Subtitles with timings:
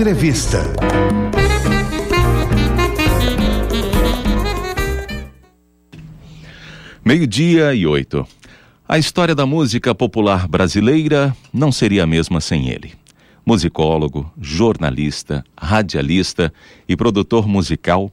[0.00, 0.62] Entrevista.
[7.04, 8.26] Meio-dia e oito.
[8.88, 12.94] A história da música popular brasileira não seria a mesma sem ele.
[13.44, 16.50] Musicólogo, jornalista, radialista
[16.88, 18.10] e produtor musical,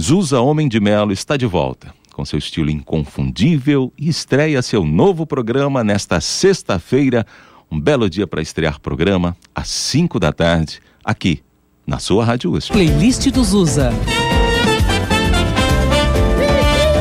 [0.00, 5.24] Zusa Homem de Melo está de volta, com seu estilo inconfundível e estreia seu novo
[5.24, 7.24] programa nesta sexta-feira.
[7.70, 11.42] Um belo dia para estrear programa, às cinco da tarde, aqui,
[11.86, 12.70] na sua Rádio USP.
[12.70, 13.90] Playlist do Zusa.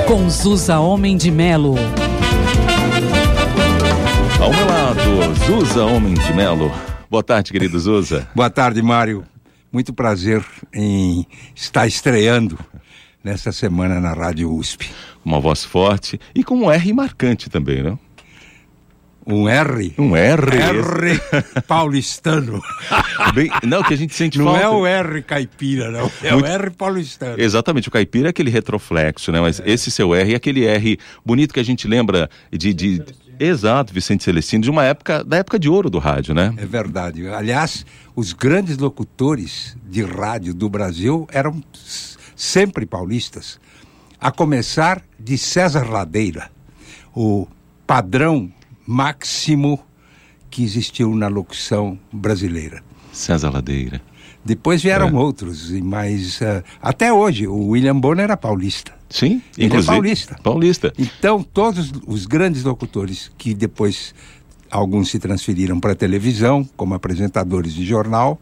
[0.07, 1.75] Com Zusa Homem de Melo.
[4.41, 4.99] Ao meu lado,
[5.45, 6.71] Zusa Homem de Melo.
[7.09, 8.29] Boa tarde, querido Zusa.
[8.34, 9.25] Boa tarde, Mário.
[9.73, 10.41] Muito prazer
[10.73, 12.57] em estar estreando
[13.21, 14.89] nessa semana na Rádio USP.
[15.26, 17.99] Uma voz forte e com um R marcante também, não?
[19.30, 19.94] Um R?
[19.98, 20.58] Um R.
[20.58, 21.22] R
[21.68, 22.62] paulistano.
[23.35, 24.62] Bem, não, que a gente sente Não falta.
[24.62, 26.10] é o R caipira, não.
[26.24, 27.35] É Muito- o R paulistano.
[27.41, 29.41] Exatamente, o caipira é aquele retroflexo, né?
[29.41, 32.74] Mas esse seu R é aquele R bonito que a gente lembra de.
[32.74, 33.04] de...
[33.40, 36.51] Exato, Vicente Celestino, de uma época, da época de ouro do rádio, né?
[36.57, 37.27] É verdade.
[37.27, 37.85] Aliás,
[38.16, 41.62] os grandes locutores de rádio do Brasil eram
[42.35, 43.60] sempre paulistas.
[44.20, 46.49] A começar de César Ladeira,
[47.16, 47.48] o
[47.85, 48.51] padrão
[48.88, 49.80] máximo
[50.49, 52.82] que existiu na locução brasileira.
[53.12, 54.02] César Ladeira.
[54.46, 55.12] Depois vieram É.
[55.12, 58.94] outros, e mas ah, até hoje o William Bonner era paulista.
[59.10, 59.88] Sim, Ele é inclusive.
[59.94, 60.40] paulista.
[60.41, 60.94] Paulista.
[60.98, 64.16] Então, todos os grandes locutores que depois
[64.72, 68.40] alguns se transferiram para a televisão, como apresentadores de jornal,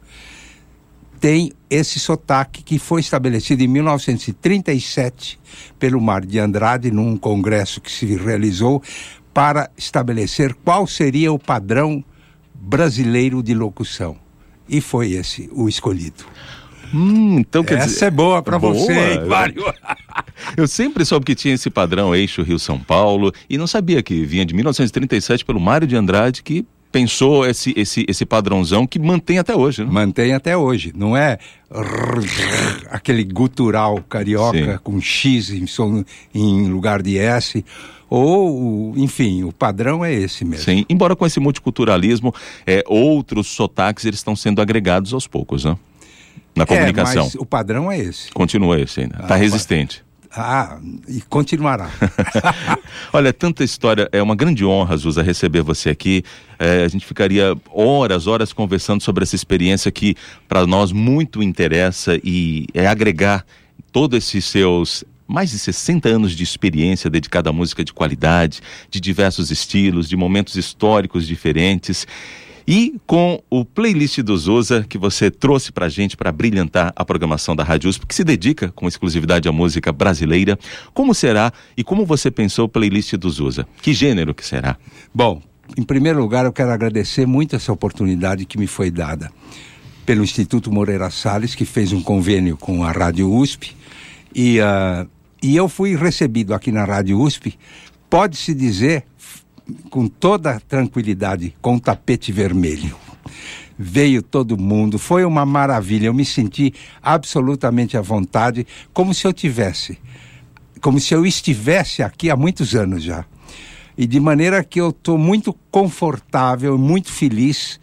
[1.19, 5.39] têm esse sotaque que foi estabelecido em 1937
[5.79, 8.81] pelo Mar de Andrade, num congresso que se realizou
[9.35, 12.01] para estabelecer qual seria o padrão
[12.53, 14.15] brasileiro de locução.
[14.67, 16.23] E foi esse o escolhido.
[16.93, 18.05] Hum, então quer Essa dizer.
[18.05, 19.63] é boa para você, hein, eu- Mário.
[20.55, 24.45] Eu sempre soube que tinha esse padrão eixo Rio-São Paulo e não sabia que vinha
[24.45, 29.53] de 1937 pelo Mário de Andrade que pensou esse, esse, esse padrãozão que mantém até
[29.55, 29.91] hoje, né?
[29.91, 30.93] Mantém até hoje.
[30.95, 31.37] Não é
[32.89, 34.79] aquele gutural carioca Sim.
[34.83, 36.03] com X em, som-
[36.33, 37.65] em lugar de S.
[38.09, 40.63] Ou, enfim, o padrão é esse mesmo.
[40.63, 42.33] Sim, embora com esse multiculturalismo,
[42.65, 45.75] é, outros sotaques eles estão sendo agregados aos poucos, né?
[46.55, 47.23] Na comunicação.
[47.23, 48.31] É, mas o padrão é esse.
[48.31, 49.19] Continua esse ainda.
[49.21, 50.05] Está Ah, resistente.
[50.31, 51.89] Ah, e continuará.
[53.11, 56.23] Olha, tanta história, é uma grande honra, Zuza, receber você aqui.
[56.59, 60.15] É, a gente ficaria horas, horas conversando sobre essa experiência que
[60.47, 63.45] para nós muito interessa e é agregar
[63.91, 68.99] todos esses seus mais de 60 anos de experiência dedicada à música de qualidade, de
[68.99, 72.05] diversos estilos, de momentos históricos diferentes.
[72.67, 77.55] E com o playlist do Zuza que você trouxe pra gente para brilhantar a programação
[77.55, 80.57] da Rádio USP, que se dedica com exclusividade à música brasileira,
[80.93, 83.67] como será e como você pensou o playlist do Zuza?
[83.83, 84.77] Que gênero que será?
[85.13, 85.41] Bom,
[85.77, 89.31] em primeiro lugar, eu quero agradecer muito essa oportunidade que me foi dada
[90.05, 93.75] pelo Instituto Moreira Salles, que fez um convênio com a Rádio USP.
[94.33, 95.07] E, ah,
[95.45, 97.53] e eu fui recebido aqui na Rádio USP,
[98.09, 99.05] pode-se dizer,
[99.91, 102.95] com toda tranquilidade, com tapete vermelho.
[103.77, 106.07] Veio todo mundo, foi uma maravilha.
[106.07, 109.99] Eu me senti absolutamente à vontade, como se eu tivesse,
[110.81, 113.23] como se eu estivesse aqui há muitos anos já.
[113.95, 117.79] E de maneira que eu estou muito confortável, muito feliz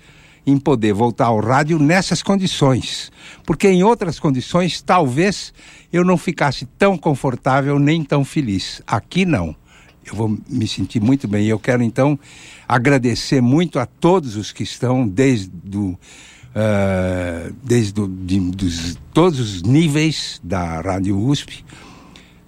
[0.46, 3.10] em poder voltar ao rádio nessas condições.
[3.44, 5.52] Porque em outras condições, talvez
[5.92, 8.82] eu não ficasse tão confortável nem tão feliz.
[8.86, 9.54] Aqui não.
[10.04, 11.46] Eu vou me sentir muito bem.
[11.46, 12.18] Eu quero então
[12.66, 15.96] agradecer muito a todos os que estão desde do,
[16.54, 21.64] eh, desde do, de, dos, todos os níveis da Rádio USP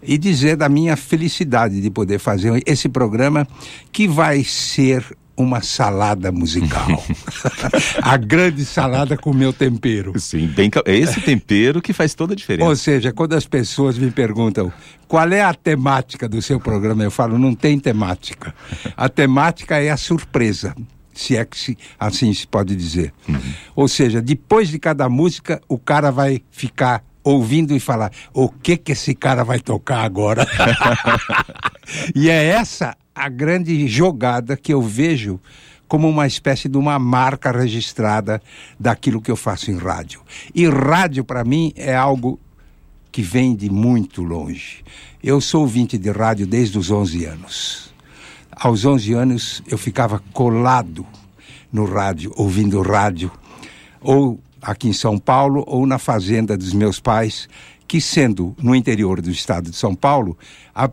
[0.03, 3.47] e dizer da minha felicidade de poder fazer esse programa
[3.91, 6.87] que vai ser uma salada musical.
[8.03, 10.19] a grande salada com meu tempero.
[10.19, 12.69] Sim, bem, é esse tempero que faz toda a diferença.
[12.69, 14.73] Ou seja, quando as pessoas me perguntam
[15.09, 18.55] qual é a temática do seu programa, eu falo, não tem temática.
[18.97, 20.75] A temática é a surpresa,
[21.13, 23.13] se é que se- assim se pode dizer.
[23.75, 28.77] Ou seja, depois de cada música, o cara vai ficar ouvindo e falar: o que
[28.77, 30.47] que esse cara vai tocar agora?
[32.15, 35.41] e é essa a grande jogada que eu vejo
[35.87, 38.43] como uma espécie de uma marca registrada
[38.81, 40.21] daquilo que eu faço em rádio.
[40.55, 42.41] E rádio, para mim, é algo
[43.13, 44.83] que vem de muito longe.
[45.23, 47.95] Eu sou ouvinte de rádio desde os 11 anos.
[48.51, 51.07] Aos 11 anos, eu ficava colado
[51.73, 53.31] no rádio, ouvindo rádio,
[54.01, 57.49] ou aqui em São Paulo ou na fazenda dos meus pais,
[57.87, 60.37] que sendo no interior do estado de São Paulo,
[60.75, 60.91] a,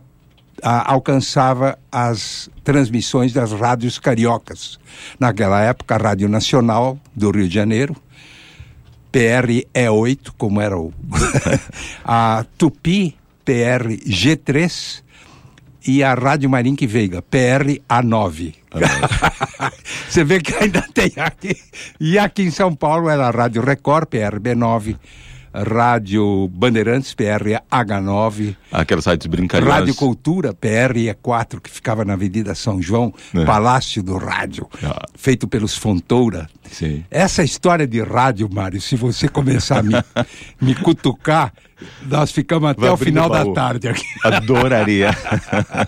[0.62, 4.78] a, alcançava as transmissões das rádios cariocas.
[5.18, 7.96] Naquela época, a Rádio Nacional do Rio de Janeiro,
[9.12, 10.92] PRE8, como era o.
[12.04, 15.02] a Tupi, PRG3,
[15.86, 18.54] e a Rádio Marinque Veiga, PRA9.
[20.08, 21.56] Você vê que ainda tem aqui.
[22.00, 24.96] E aqui em São Paulo era a Rádio Record, PRB9.
[25.52, 28.56] Rádio Bandeirantes, PRH9.
[28.70, 29.70] Aqueles sites brincalhões.
[29.70, 33.44] Rádio Cultura, PRE4, que ficava na Avenida São João, é.
[33.44, 35.06] Palácio do Rádio, ah.
[35.14, 36.48] feito pelos Fontoura.
[36.70, 37.04] Sim.
[37.10, 39.92] Essa história de rádio, Mário, se você começar a me,
[40.60, 41.52] me cutucar,
[42.06, 44.04] nós ficamos até o final da tarde aqui.
[44.24, 45.10] Adoraria.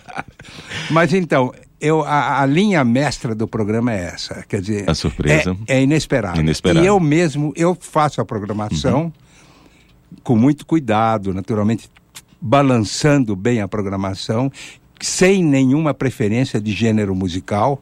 [0.90, 4.44] Mas então, eu, a, a, linha mestra do programa é essa.
[4.46, 5.56] Quer dizer, a surpresa.
[5.66, 6.38] É, é inesperado.
[6.38, 6.84] inesperado.
[6.84, 9.04] E eu mesmo, eu faço a programação.
[9.04, 9.23] Uhum
[10.24, 11.88] com muito cuidado, naturalmente
[12.40, 14.50] balançando bem a programação,
[15.00, 17.80] sem nenhuma preferência de gênero musical.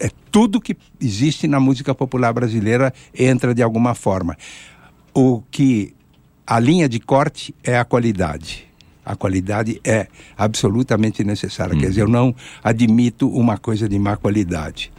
[0.00, 4.36] É tudo que existe na música popular brasileira entra de alguma forma.
[5.12, 5.94] O que
[6.46, 8.66] a linha de corte é a qualidade.
[9.04, 11.74] A qualidade é absolutamente necessária.
[11.74, 11.78] Hum.
[11.78, 14.90] Quer dizer, eu não admito uma coisa de má qualidade.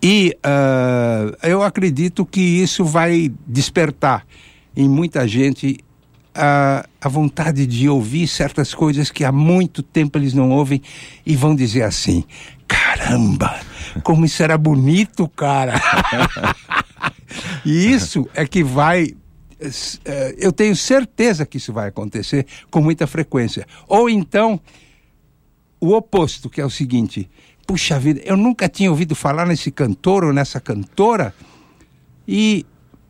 [0.00, 4.24] E uh, eu acredito que isso vai despertar
[4.76, 5.78] em muita gente
[6.38, 10.80] a, a vontade de ouvir certas coisas que há muito tempo eles não ouvem
[11.26, 12.24] e vão dizer assim:
[12.68, 13.58] caramba,
[14.04, 15.74] como isso era bonito, cara.
[17.66, 19.14] e isso é que vai
[20.04, 23.66] eh, eu tenho certeza que isso vai acontecer com muita frequência.
[23.88, 24.60] Ou então,
[25.80, 27.28] o oposto, que é o seguinte:
[27.66, 31.34] puxa vida, eu nunca tinha ouvido falar nesse cantor ou nessa cantora,
[32.26, 32.64] e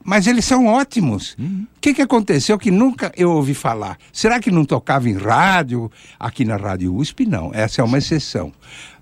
[0.08, 1.36] mas eles são ótimos.
[1.38, 1.66] O uhum.
[1.82, 3.98] que, que aconteceu que nunca eu ouvi falar?
[4.10, 5.92] Será que não tocava em rádio?
[6.18, 7.50] Aqui na Rádio USP, não.
[7.52, 8.50] Essa é uma exceção.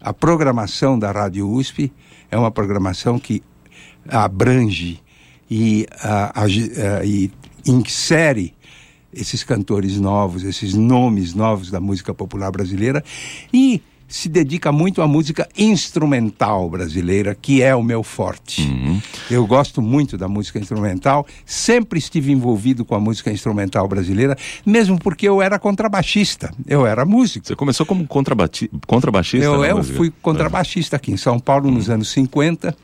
[0.01, 1.93] A programação da Rádio USP
[2.29, 3.41] é uma programação que
[4.09, 5.01] abrange
[5.49, 7.31] e, a, a, a, e
[7.65, 8.53] insere
[9.15, 13.05] esses cantores novos, esses nomes novos da música popular brasileira
[13.55, 18.63] e se dedica muito à música instrumental brasileira, que é o meu forte.
[18.63, 19.01] Uhum.
[19.31, 24.99] Eu gosto muito da música instrumental, sempre estive envolvido com a música instrumental brasileira, mesmo
[24.99, 27.47] porque eu era contrabaixista, eu era músico.
[27.47, 29.45] Você começou como contrabaixista?
[29.45, 31.95] Eu, eu fui contrabaixista aqui em São Paulo nos uhum.
[31.95, 32.77] anos 50.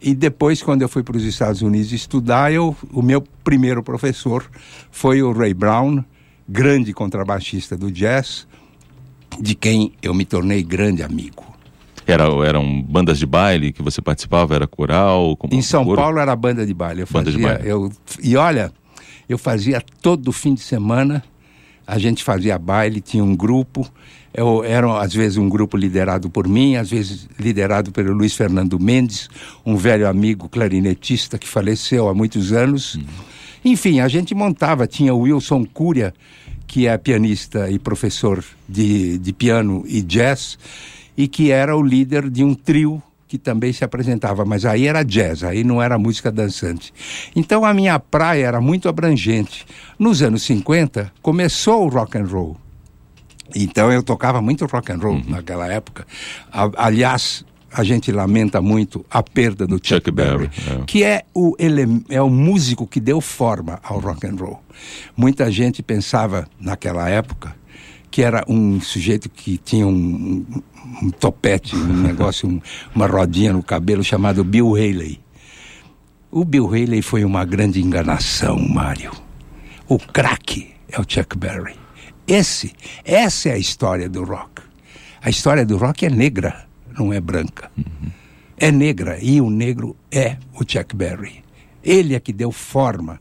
[0.00, 4.48] E depois, quando eu fui para os Estados Unidos estudar, eu, o meu primeiro professor
[4.90, 6.04] foi o Ray Brown,
[6.48, 8.46] grande contrabaixista do jazz,
[9.40, 11.44] de quem eu me tornei grande amigo.
[12.06, 14.54] Era, eram bandas de baile que você participava?
[14.54, 15.36] Era coral?
[15.36, 16.00] Como em São coro?
[16.00, 17.02] Paulo era banda de baile.
[17.02, 17.68] Eu banda fazia, de baile.
[17.68, 17.92] Eu,
[18.22, 18.72] e olha,
[19.28, 21.22] eu fazia todo fim de semana,
[21.86, 23.86] a gente fazia baile, tinha um grupo.
[24.32, 28.78] Eu, era às vezes um grupo liderado por mim, às vezes liderado pelo Luiz Fernando
[28.80, 29.28] Mendes,
[29.64, 32.94] um velho amigo clarinetista que faleceu há muitos anos.
[32.94, 33.04] Uhum.
[33.64, 36.14] Enfim, a gente montava, tinha o Wilson Cúria,
[36.68, 40.58] que é pianista e professor de, de piano e jazz,
[41.16, 45.02] e que era o líder de um trio que também se apresentava, mas aí era
[45.02, 46.92] jazz, aí não era música dançante.
[47.34, 49.66] Então a minha praia era muito abrangente.
[49.98, 52.56] Nos anos 50 começou o rock and roll.
[53.54, 55.24] Então eu tocava muito rock and roll uhum.
[55.28, 56.06] naquela época.
[56.76, 60.84] aliás, a gente lamenta muito a perda do Chuck, Chuck Berry, Berry é.
[60.86, 64.62] que é o, ele, é o músico que deu forma ao rock and roll.
[65.16, 67.54] Muita gente pensava naquela época
[68.10, 70.62] que era um sujeito que tinha um, um,
[71.02, 72.60] um topete, um negócio, um,
[72.94, 75.20] uma rodinha no cabelo chamado Bill Haley.
[76.30, 79.12] O Bill Haley foi uma grande enganação, Mário.
[79.86, 81.76] O craque é o Chuck Berry.
[82.26, 82.72] Esse,
[83.04, 84.62] essa é a história do rock.
[85.22, 86.67] A história do rock é negra
[86.98, 87.70] não é branca.
[87.76, 88.10] Uhum.
[88.56, 91.44] É negra e o negro é o Chuck Berry.
[91.82, 93.20] Ele é que deu forma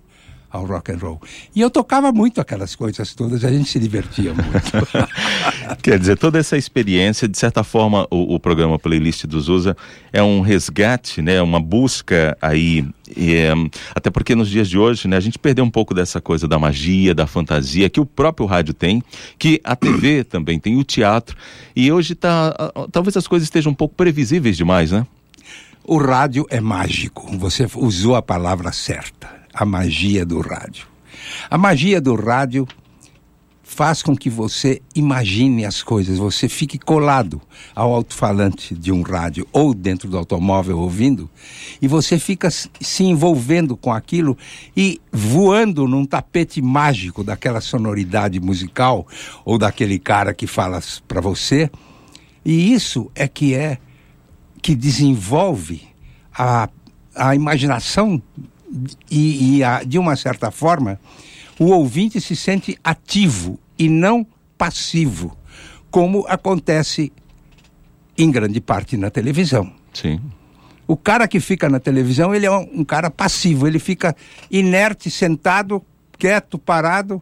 [0.51, 1.21] ao rock and roll.
[1.53, 4.71] E eu tocava muito aquelas coisas todas, a gente se divertia muito.
[5.83, 9.75] Quer dizer, toda essa experiência, de certa forma, o, o programa Playlist dos USA
[10.13, 13.53] é um resgate, né, uma busca aí, e, é,
[13.93, 16.57] até porque nos dias de hoje, né, a gente perdeu um pouco dessa coisa da
[16.57, 19.03] magia, da fantasia que o próprio rádio tem,
[19.37, 21.35] que a TV também tem, o teatro,
[21.75, 22.55] e hoje tá,
[22.91, 25.05] talvez as coisas estejam um pouco previsíveis demais, né?
[25.83, 30.85] O rádio é mágico, você usou a palavra certa a magia do rádio.
[31.49, 32.67] A magia do rádio
[33.63, 37.41] faz com que você imagine as coisas, você fique colado
[37.75, 41.29] ao alto-falante de um rádio ou dentro do automóvel ouvindo,
[41.81, 44.37] e você fica se envolvendo com aquilo
[44.75, 49.07] e voando num tapete mágico daquela sonoridade musical
[49.43, 51.69] ou daquele cara que fala para você.
[52.45, 53.79] E isso é que é
[54.61, 55.81] que desenvolve
[56.31, 56.69] a,
[57.15, 58.21] a imaginação
[59.09, 60.99] e, e a, de uma certa forma
[61.59, 64.25] o ouvinte se sente ativo e não
[64.57, 65.35] passivo,
[65.89, 67.11] como acontece
[68.17, 69.71] em grande parte na televisão.
[69.93, 70.19] Sim.
[70.87, 74.15] O cara que fica na televisão, ele é um, um cara passivo, ele fica
[74.49, 75.83] inerte, sentado,
[76.17, 77.21] quieto, parado,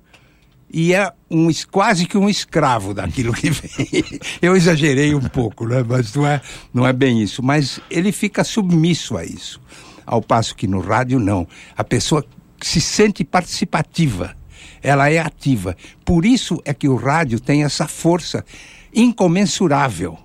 [0.72, 4.04] e é um, quase que um escravo daquilo que vem.
[4.42, 5.84] Eu exagerei um pouco, né?
[5.88, 6.42] mas não é,
[6.74, 7.42] não é bem isso.
[7.42, 9.62] Mas ele fica submisso a isso.
[10.06, 11.48] Ao passo que no rádio, não.
[11.76, 12.26] A pessoa
[12.62, 14.36] se sente participativa,
[14.82, 15.76] ela é ativa.
[16.04, 18.46] Por isso é que o rádio tem essa força
[18.94, 20.18] incomensurável.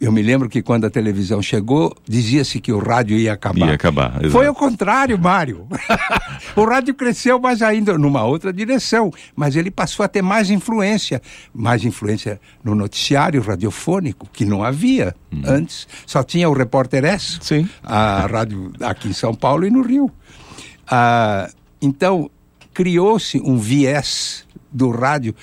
[0.00, 3.68] Eu me lembro que quando a televisão chegou, dizia-se que o rádio ia acabar.
[3.68, 4.12] Ia acabar.
[4.16, 4.30] Exato.
[4.30, 5.66] Foi o contrário, Mário.
[6.56, 11.20] o rádio cresceu mais ainda numa outra direção, mas ele passou a ter mais influência,
[11.52, 15.42] mais influência no noticiário radiofônico, que não havia hum.
[15.44, 15.86] antes.
[16.06, 17.68] Só tinha o Repórter S, Sim.
[17.82, 20.10] a rádio aqui em São Paulo e no Rio.
[20.86, 21.50] Ah,
[21.82, 22.30] então,
[22.72, 25.34] criou-se um viés do rádio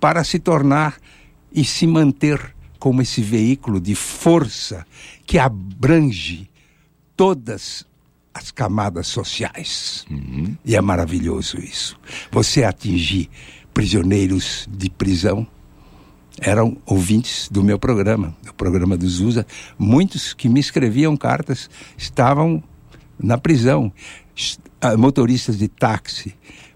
[0.00, 0.96] para se tornar
[1.52, 4.86] e se manter como esse veículo de força
[5.26, 6.48] que abrange
[7.16, 7.86] todas
[8.32, 10.04] as camadas sociais.
[10.10, 10.56] Uhum.
[10.64, 11.98] E é maravilhoso isso.
[12.30, 13.30] Você atingir
[13.72, 15.46] prisioneiros de prisão
[16.38, 19.46] eram ouvintes do meu programa, do programa do Zusa.
[19.78, 22.62] Muitos que me escreviam cartas estavam
[23.18, 23.90] na prisão.
[24.80, 26.34] Ah, motoristas de táxi,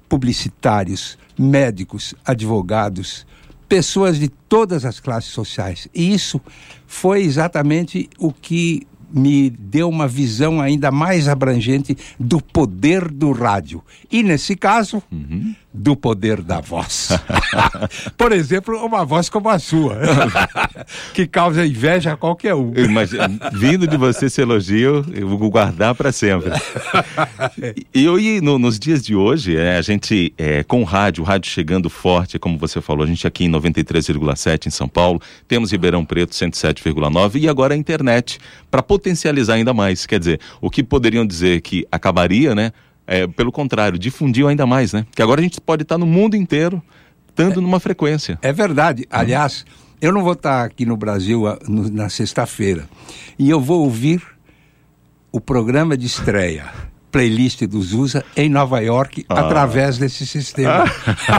[0.08, 3.26] publicitários, médicos, advogados,
[3.70, 5.86] pessoas de todas as classes sociais.
[5.94, 6.40] E isso
[6.88, 13.82] foi exatamente o que me deu uma visão ainda mais abrangente do poder do rádio.
[14.10, 15.54] E, nesse caso, uhum.
[15.72, 17.08] do poder da voz.
[18.16, 19.98] Por exemplo, uma voz como a sua,
[21.14, 22.72] que causa inveja a qualquer um.
[22.90, 23.10] Mas,
[23.52, 26.50] vindo de você esse elogio, eu vou guardar para sempre.
[27.94, 31.26] E, e no, nos dias de hoje, é, a gente, é, com o rádio, o
[31.26, 35.70] rádio chegando forte, como você falou, a gente aqui em 93,7 em São Paulo, temos
[35.72, 38.38] Ribeirão Preto 107,9 e agora a internet
[38.70, 40.06] para potencializar ainda mais.
[40.06, 42.72] Quer dizer, o que poderiam dizer que acabaria, né?
[43.06, 45.06] É, pelo contrário, difundiu ainda mais, né?
[45.12, 46.80] Que agora a gente pode estar no mundo inteiro,
[47.28, 48.38] estando é, numa frequência.
[48.42, 49.06] É verdade.
[49.10, 49.64] Aliás,
[50.00, 52.88] eu não vou estar aqui no Brasil a, no, na sexta-feira.
[53.38, 54.22] E eu vou ouvir
[55.32, 56.66] o programa de estreia
[57.10, 59.40] playlist do Zusa em Nova York ah.
[59.40, 60.84] através desse sistema.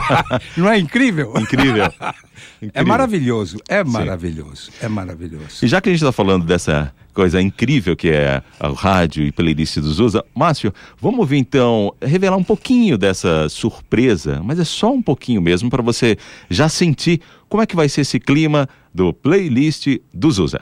[0.58, 1.34] Não é incrível?
[1.38, 1.86] Incrível.
[2.62, 2.72] incrível.
[2.74, 4.86] É maravilhoso, é maravilhoso, Sim.
[4.86, 5.64] é maravilhoso.
[5.64, 9.32] E já que a gente está falando dessa coisa incrível que é o rádio e
[9.32, 14.92] playlist do Zusa, Márcio, vamos ouvir então, revelar um pouquinho dessa surpresa, mas é só
[14.92, 16.18] um pouquinho mesmo para você
[16.50, 20.62] já sentir como é que vai ser esse clima do playlist do Zusa.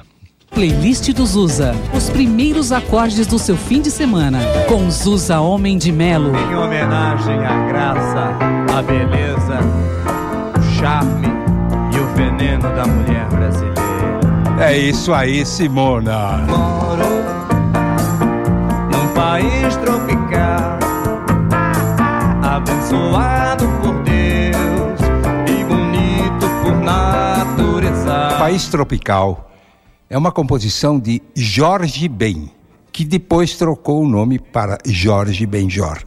[0.51, 1.73] Playlist do Zusa.
[1.93, 4.39] Os primeiros acordes do seu fim de semana.
[4.67, 6.35] Com Zusa Homem de Melo.
[6.35, 8.31] Em homenagem à graça,
[8.75, 9.59] à beleza,
[10.57, 11.27] o charme
[11.93, 13.79] e o veneno da mulher brasileira.
[14.59, 16.37] É isso aí, Simona.
[16.47, 17.05] Moro
[18.91, 20.79] num país tropical,
[22.43, 24.99] abençoado por Deus
[25.47, 28.37] e bonito por natureza.
[28.37, 29.48] País tropical
[30.09, 32.51] é uma composição de Jorge Ben,
[32.91, 35.99] que depois trocou o nome para Jorge Benjor.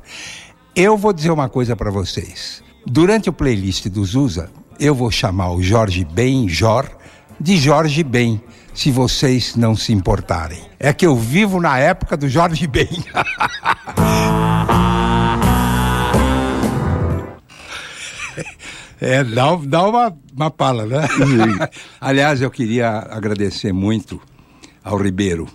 [0.75, 2.63] Eu vou dizer uma coisa para vocês.
[2.85, 6.91] Durante o playlist do Zusa, eu vou chamar o Jorge Benjor
[7.39, 8.41] de Jorge Ben,
[8.75, 10.61] se vocês não se importarem.
[10.81, 12.89] É que eu vivo na época do Jorge Ben.
[19.03, 21.09] É, dá, dá uma, uma pala, né?
[22.01, 24.21] Aliás, eu queria agradecer muito
[24.85, 25.49] ao Ribeiro,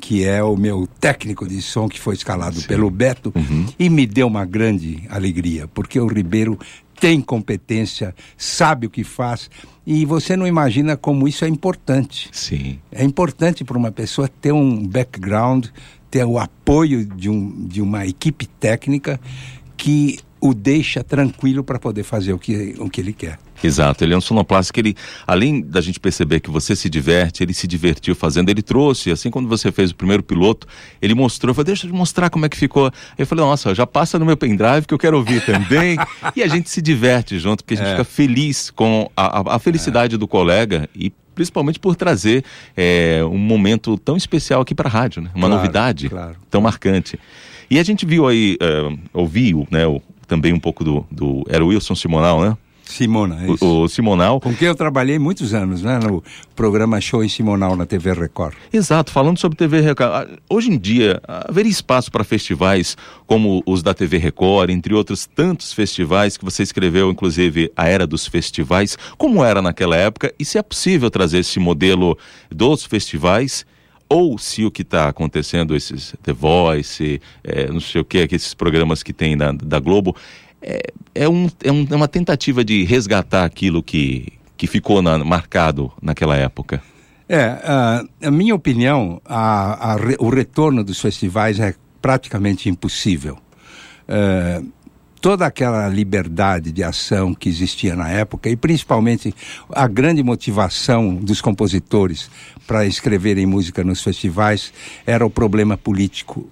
[0.00, 2.66] que é o meu técnico de som que foi escalado Sim.
[2.66, 3.66] pelo Beto, uhum.
[3.78, 6.58] e me deu uma grande alegria, porque o Ribeiro
[6.98, 9.48] tem competência, sabe o que faz,
[9.86, 12.28] e você não imagina como isso é importante.
[12.32, 12.80] Sim.
[12.90, 15.66] É importante para uma pessoa ter um background,
[16.10, 19.20] ter o apoio de, um, de uma equipe técnica
[19.76, 23.38] que o deixa tranquilo para poder fazer o que, o que ele quer.
[23.62, 24.94] Exato, ele é um sonoplasta que ele,
[25.26, 29.30] além da gente perceber que você se diverte, ele se divertiu fazendo, ele trouxe, assim
[29.30, 30.66] quando você fez o primeiro piloto,
[31.00, 32.92] ele mostrou, falou, deixa eu te mostrar como é que ficou.
[33.16, 35.96] Eu falei, nossa, já passa no meu pendrive que eu quero ouvir também.
[36.36, 37.90] e a gente se diverte junto, porque a gente é.
[37.92, 40.18] fica feliz com a, a felicidade é.
[40.18, 42.44] do colega e principalmente por trazer
[42.76, 45.30] é, um momento tão especial aqui para a rádio, né?
[45.34, 46.36] uma claro, novidade claro.
[46.50, 47.18] tão marcante.
[47.70, 51.44] E a gente viu aí, uh, ouviu, né, o, também um pouco do, do.
[51.48, 52.56] Era o Wilson Simonal, né?
[52.84, 53.64] Simona, é isso.
[53.64, 54.40] O, o, Simonal.
[54.40, 55.98] Com quem eu trabalhei muitos anos, né?
[55.98, 56.22] No
[56.54, 58.54] programa Show em Simonal na TV Record.
[58.72, 60.38] Exato, falando sobre TV Record.
[60.48, 65.72] Hoje em dia, haveria espaço para festivais como os da TV Record, entre outros tantos
[65.72, 70.58] festivais que você escreveu, inclusive A Era dos Festivais, como era naquela época, e se
[70.58, 72.16] é possível trazer esse modelo
[72.50, 73.64] dos festivais
[74.08, 78.54] ou se o que está acontecendo, esses The Voice, é, não sei o que, esses
[78.54, 80.16] programas que tem da, da Globo,
[80.60, 80.80] é,
[81.14, 85.92] é, um, é, um, é, uma tentativa de resgatar aquilo que, que ficou na, marcado
[86.00, 86.82] naquela época.
[87.28, 93.38] É, uh, a minha opinião, a, a, o retorno dos festivais é praticamente impossível.
[94.06, 94.70] Uh,
[95.24, 99.34] toda aquela liberdade de ação que existia na época e principalmente
[99.70, 102.30] a grande motivação dos compositores
[102.66, 104.70] para escreverem música nos festivais
[105.06, 106.46] era o problema político,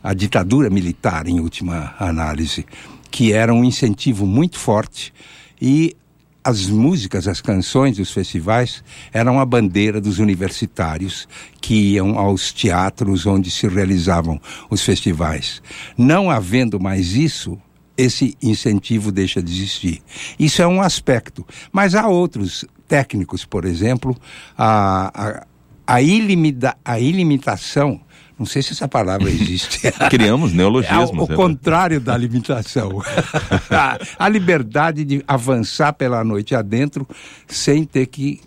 [0.00, 2.64] a ditadura militar em última análise,
[3.10, 5.12] que era um incentivo muito forte
[5.60, 5.96] e
[6.44, 11.26] as músicas, as canções dos festivais eram a bandeira dos universitários
[11.60, 14.40] que iam aos teatros onde se realizavam
[14.70, 15.60] os festivais.
[15.98, 17.58] Não havendo mais isso,
[17.96, 20.02] esse incentivo deixa de existir.
[20.38, 21.46] Isso é um aspecto.
[21.72, 24.16] Mas há outros técnicos, por exemplo,
[24.56, 25.46] a, a,
[25.86, 28.00] a, ilimita, a ilimitação.
[28.36, 29.80] Não sei se essa palavra existe.
[30.10, 31.10] Criamos neologismos.
[31.10, 31.36] É o, né?
[31.36, 33.00] contrário da limitação.
[33.70, 37.06] a, a liberdade de avançar pela noite adentro
[37.46, 38.40] sem ter que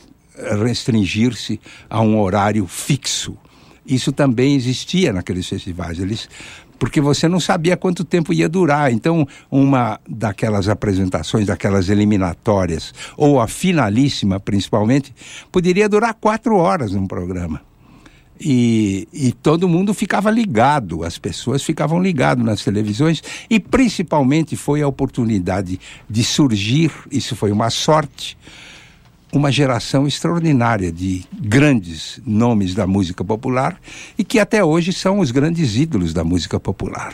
[0.62, 3.38] restringir-se a um horário fixo.
[3.86, 5.98] Isso também existia naqueles festivais.
[5.98, 6.30] Eles
[6.80, 8.92] porque você não sabia quanto tempo ia durar.
[8.92, 15.14] Então, uma daquelas apresentações, daquelas eliminatórias, ou a finalíssima principalmente,
[15.52, 17.62] poderia durar quatro horas num programa.
[18.40, 24.84] E, e, todo mundo ficava ligado, as pessoas ficavam ligadas nas televisões, e principalmente foi
[24.84, 28.38] a oportunidade de surgir, isso foi uma sorte,
[29.32, 33.80] uma geração extraordinária de grandes nomes da música popular
[34.18, 37.14] e que até hoje são os grandes ídolos da música popular.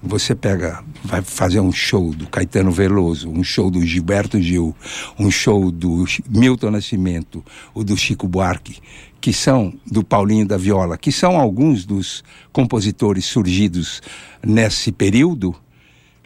[0.00, 4.74] Você pega, vai fazer um show do Caetano Veloso, um show do Gilberto Gil,
[5.18, 8.78] um show do Milton Nascimento, o do Chico Buarque,
[9.20, 12.22] que são do Paulinho da Viola, que são alguns dos
[12.52, 14.00] compositores surgidos
[14.40, 15.52] nesse período,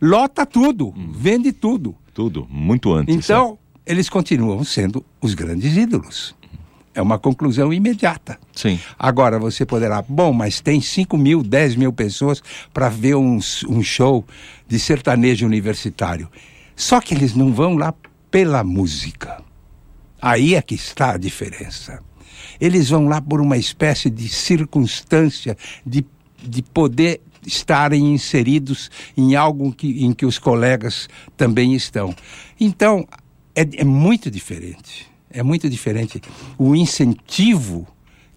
[0.01, 1.13] lota tudo, hum.
[1.15, 1.97] vende tudo.
[2.13, 3.15] Tudo, muito antes.
[3.25, 6.35] Então, eles continuam sendo os grandes ídolos.
[6.95, 8.39] É uma conclusão imediata.
[8.55, 8.79] Sim.
[8.99, 12.43] Agora você poderá, bom, mas tem 5 mil, 10 mil pessoas
[12.73, 14.25] para ver um, um show
[14.69, 16.29] de sertanejo universitário.
[16.77, 17.95] Só que eles não vão lá
[18.31, 19.43] pela música.
[20.21, 22.03] Aí é que está a diferença.
[22.61, 26.05] Eles vão lá por uma espécie de circunstância de,
[26.43, 32.15] de poder estarem inseridos em algo que, em que os colegas também estão.
[32.61, 33.07] Então,
[33.55, 35.11] é, é muito diferente.
[35.31, 36.21] É muito diferente.
[36.59, 37.87] O incentivo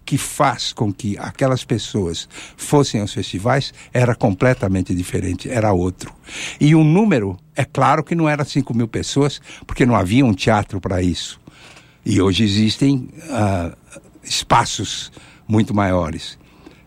[0.04, 6.14] que faz com que aquelas pessoas fossem aos festivais era completamente diferente, era outro.
[6.60, 10.32] E o número, é claro que não era 5 mil pessoas, porque não havia um
[10.32, 11.40] teatro para isso.
[12.04, 13.76] E hoje existem uh,
[14.22, 15.10] espaços
[15.48, 16.38] muito maiores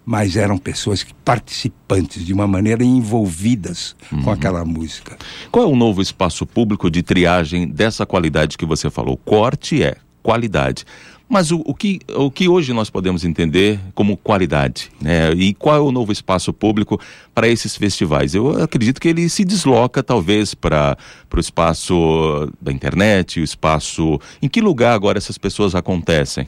[0.09, 4.23] mas eram pessoas participantes de uma maneira envolvidas uhum.
[4.23, 5.15] com aquela música.
[5.51, 9.15] Qual é o novo espaço público de triagem dessa qualidade que você falou?
[9.17, 10.83] Corte é qualidade.
[11.29, 14.89] Mas o, o, que, o que hoje nós podemos entender como qualidade?
[14.99, 15.31] Né?
[15.33, 16.99] E qual é o novo espaço público
[17.35, 18.33] para esses festivais?
[18.33, 20.97] Eu acredito que ele se desloca, talvez, para
[21.31, 24.19] o espaço da internet, o espaço.
[24.41, 26.47] Em que lugar agora essas pessoas acontecem?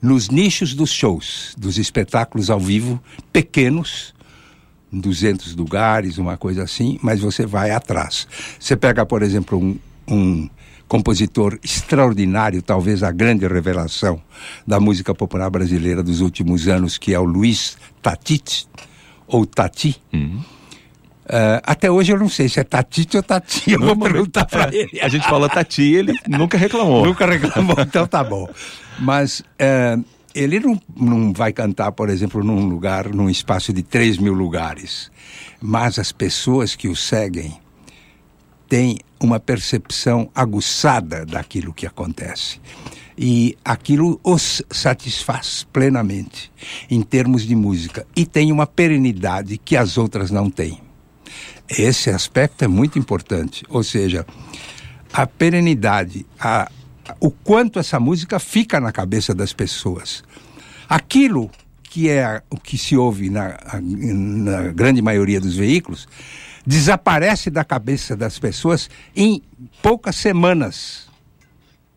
[0.00, 4.14] Nos nichos dos shows, dos espetáculos ao vivo, pequenos,
[4.92, 8.26] 200 lugares, uma coisa assim, mas você vai atrás.
[8.58, 10.48] Você pega, por exemplo, um, um
[10.86, 14.20] compositor extraordinário, talvez a grande revelação
[14.66, 18.66] da música popular brasileira dos últimos anos, que é o Luiz Tati,
[19.26, 20.00] ou Tati.
[20.12, 20.42] Uhum.
[21.28, 23.72] Uh, até hoje eu não sei se é Tati ou Tati.
[23.72, 25.00] Eu vou perguntar para é, ele.
[25.00, 27.04] A gente fala Tati, ele nunca reclamou.
[27.04, 28.48] nunca reclamou, então tá bom.
[28.98, 30.02] Mas uh,
[30.34, 35.10] ele não, não vai cantar, por exemplo, num lugar, num espaço de 3 mil lugares.
[35.60, 37.58] Mas as pessoas que o seguem
[38.66, 42.60] tem uma percepção aguçada daquilo que acontece.
[43.16, 46.50] E aquilo os satisfaz plenamente
[46.88, 48.06] em termos de música.
[48.16, 50.87] E tem uma perenidade que as outras não têm.
[51.68, 53.64] Esse aspecto é muito importante.
[53.68, 54.26] Ou seja,
[55.12, 56.70] a perenidade, a,
[57.20, 60.22] o quanto essa música fica na cabeça das pessoas.
[60.88, 61.50] Aquilo
[61.82, 66.06] que é o que se ouve na, na grande maioria dos veículos
[66.66, 69.42] desaparece da cabeça das pessoas em
[69.82, 71.08] poucas semanas.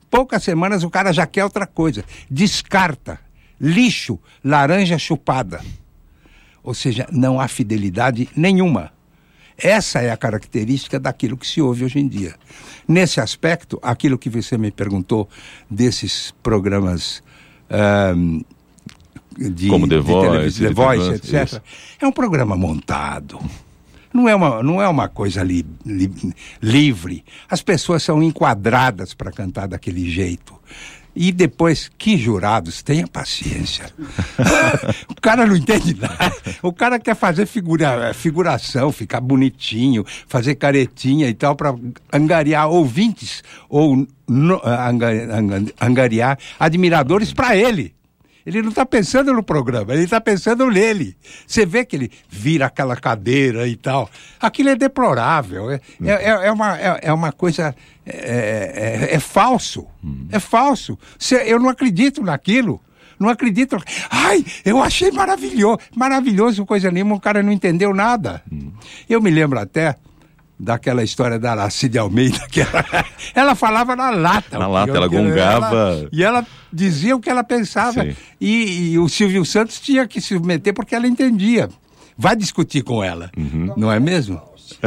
[0.09, 2.05] Poucas semanas o cara já quer outra coisa.
[2.29, 3.19] Descarta.
[3.59, 5.61] Lixo, laranja chupada.
[6.63, 8.91] Ou seja, não há fidelidade nenhuma.
[9.63, 12.35] Essa é a característica daquilo que se ouve hoje em dia.
[12.87, 15.29] Nesse aspecto, aquilo que você me perguntou
[15.69, 17.23] desses programas
[18.15, 18.43] um,
[19.37, 21.43] de, Como The Voice, The Voice etc.
[21.45, 21.61] Isso.
[21.99, 23.39] É um programa montado.
[24.13, 26.11] Não é uma, não é uma coisa li, li,
[26.61, 27.23] livre.
[27.49, 30.53] As pessoas são enquadradas para cantar daquele jeito.
[31.15, 33.85] E depois, que jurados, tenha paciência.
[35.09, 36.33] o cara não entende nada.
[36.61, 41.75] O cara quer fazer figura, figuração, ficar bonitinho, fazer caretinha e tal, para
[42.11, 44.61] angariar ouvintes ou no,
[45.79, 47.93] angariar admiradores para ele.
[48.45, 51.15] Ele não está pensando no programa, ele está pensando nele.
[51.45, 54.09] Você vê que ele vira aquela cadeira e tal.
[54.39, 55.71] Aquilo é deplorável.
[55.71, 57.75] É, é, é, é uma, é, é, uma coisa.
[58.05, 59.85] É, é, é falso.
[60.03, 60.27] Hum.
[60.31, 60.97] É falso.
[61.19, 62.81] Cê, eu não acredito naquilo.
[63.19, 63.77] Não acredito.
[64.09, 65.77] Ai, eu achei maravilhoso.
[65.95, 68.41] Maravilhoso, coisa nenhuma, o cara não entendeu nada.
[68.51, 68.71] Hum.
[69.07, 69.95] Eu me lembro até
[70.61, 72.85] daquela história da Aracide Almeida, que ela,
[73.33, 74.59] ela falava na lata.
[74.59, 75.75] Na lata, ela gongava.
[75.75, 78.05] Ela, e ela dizia o que ela pensava.
[78.39, 81.67] E, e, o Silvio Santos tinha que se meter porque ela entendia.
[82.15, 83.73] Vai discutir com ela, uhum.
[83.75, 84.39] não é mesmo?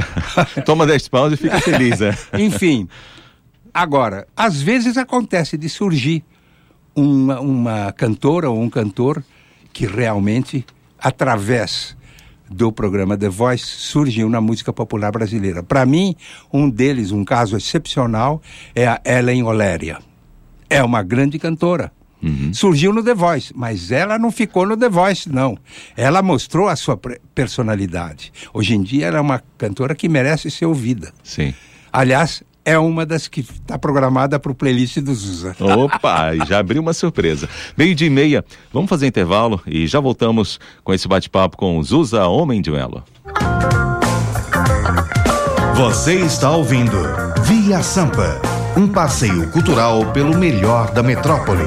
[0.64, 2.16] Toma 10 paus e fica feliz, né?
[2.38, 2.88] Enfim,
[3.72, 6.22] agora, às vezes acontece de surgir
[6.94, 9.24] uma, uma cantora ou um cantor
[9.72, 10.64] que realmente,
[11.00, 11.96] através
[12.50, 15.62] do programa The Voice surgiu na música popular brasileira.
[15.62, 16.14] Para mim,
[16.52, 18.40] um deles, um caso excepcional,
[18.74, 19.98] é a Ellen Oléria.
[20.68, 21.92] É uma grande cantora.
[22.22, 22.54] Uhum.
[22.54, 25.58] Surgiu no The Voice, mas ela não ficou no The Voice, não.
[25.94, 26.98] Ela mostrou a sua
[27.34, 28.32] personalidade.
[28.52, 31.12] Hoje em dia, ela é uma cantora que merece ser ouvida.
[31.22, 31.52] Sim.
[31.92, 35.54] Aliás, é uma das que está programada para o playlist do Zusa.
[35.60, 37.48] Opa, já abriu uma surpresa.
[37.76, 41.82] Meio dia e meia, vamos fazer intervalo e já voltamos com esse bate-papo com o
[41.82, 43.02] Zusa Homem de Melo.
[45.76, 46.96] Você está ouvindo
[47.42, 48.40] Via Sampa,
[48.76, 51.64] um passeio cultural pelo melhor da metrópole.